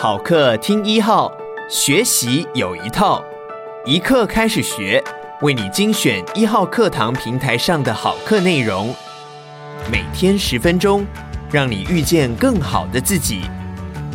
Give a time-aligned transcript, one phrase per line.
[0.00, 1.28] 好课听一号，
[1.68, 3.20] 学习有一套，
[3.84, 5.02] 一课开始学，
[5.40, 8.94] 为你精选一号课堂平台上的好课内容，
[9.90, 11.04] 每天十分钟，
[11.50, 13.40] 让你遇见更好的自己。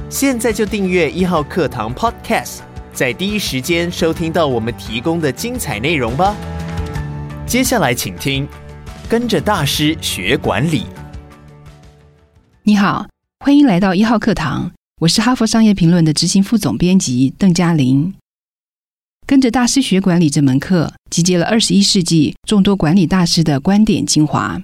[0.10, 2.60] 现在就订阅一号课堂 Podcast，
[2.94, 6.34] 在第一时间收听到我们提供的精彩内容吧。
[7.46, 8.48] 接下来请听，
[9.10, 10.86] 跟着大师学管理。
[12.64, 13.06] 你好，
[13.42, 18.14] 欢迎来到一号课堂，我是哈佛商业评论的执行副总编辑邓嘉玲。
[19.26, 24.62] 跟着大师学管理这门课，集结了二十一世纪众多管理大师的观点精华，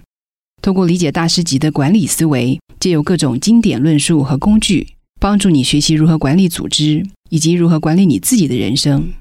[0.62, 9.12] 通过理解大师级的管理思维，借由各种经典论述和工具，帮助你学习如何管理组织，以及如何管理你自己的人生。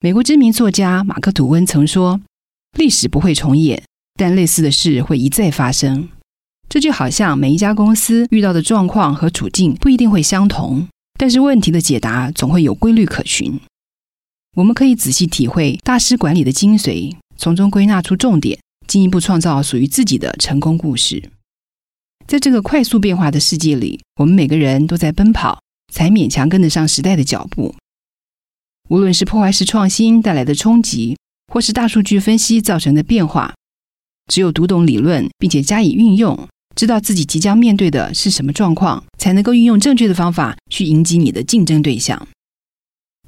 [0.00, 2.20] 美国知名作家马克·吐温曾说
[2.78, 3.82] ：“历史不会重演，
[4.14, 6.10] 但类似的事会一再发生。”
[6.68, 10.88] 这就好像每一家公司遇到的状况和处境不一定会相同，
[11.18, 13.58] 但是问题的解答总会有规律可循。
[14.56, 21.30] 我们可以仔细体会大师管理的精髓，从中归纳出重点，进一步创造属于自己的成功故事。
[22.26, 25.60] 在这个快速变化的世界里，我们每个人都在奔跑，
[25.92, 27.74] 才勉强跟得上时代的脚步。
[28.88, 31.16] 无论是破坏式创新带来的冲击，
[31.52, 33.54] 或是大数据分析造成的变化，
[34.32, 36.48] 只有读懂理论，并且加以运用。
[36.76, 42.28] 知道自己即将面对的是什么状况，才能够运用正确的方法去迎击你的竞争对象。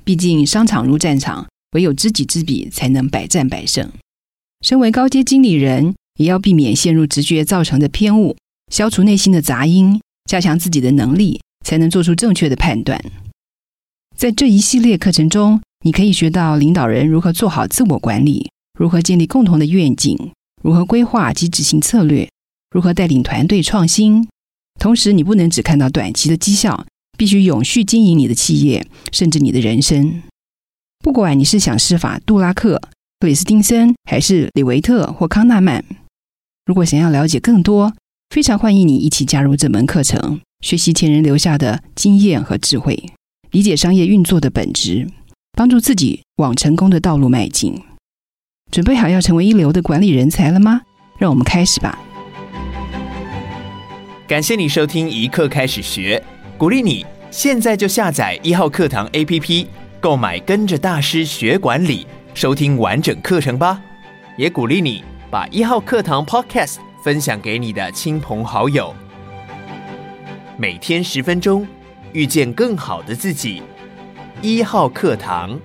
[0.04, 3.90] 毕竟商场如战场，唯有知己知彼，才能百战百胜。
[4.60, 8.36] 身为高阶经理人，也要避免陷入直觉造成的偏误，
[8.70, 9.98] 消除内心的杂音，
[10.30, 13.02] 加强自己的能力，才能做出正确的判断。
[14.14, 22.28] 在这一系列课程中，你可以学到领导人如何做好自我管理，如何建立共同的愿景，如何规划及执行策略。
[22.70, 24.28] 如何带领团队创新？
[24.78, 30.22] 同时，你不能只看到短期的绩效，必须永续经营你的企业，甚至你的人生。
[31.00, 32.80] 不管你是想施法杜拉克、
[33.20, 35.84] 克里斯汀森，还是李维特或康纳曼，
[36.66, 37.94] 如果想要了解更多，
[38.30, 43.10] 非常欢迎你一起加入这门课程，学习前人留下的经验和智慧，
[43.50, 45.08] 理解商业运作的本质，
[45.52, 47.82] 帮助自己往成功的道路迈进。
[48.70, 50.82] 准备好要成为一流的管理人才了吗？
[51.18, 51.98] 让我们开始吧。
[54.28, 56.22] 感谢你收听一课开始学，
[56.58, 59.66] 鼓励你现在就下载一号课堂 APP，
[60.00, 63.80] 购买跟着大师学管理，收听完整课程吧。
[64.36, 68.94] 也鼓励你把一号课堂 Podcast 分享给你的亲朋好友。
[70.58, 71.66] 每天十分钟，
[72.12, 73.62] 遇见更好的自己。
[74.42, 75.58] 一号课堂。